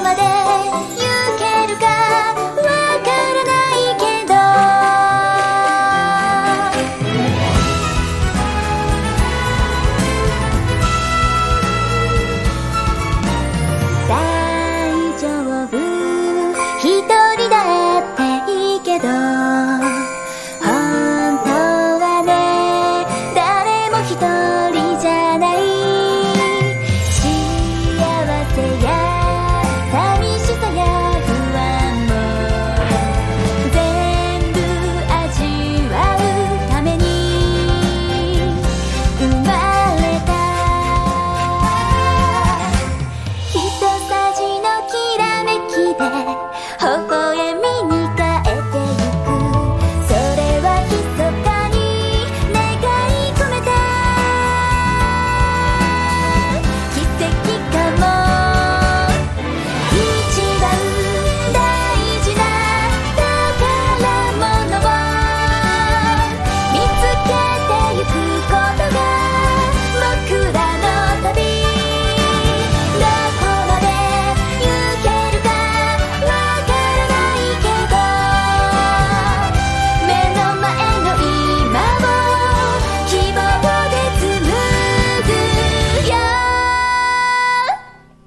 [0.00, 0.35] まで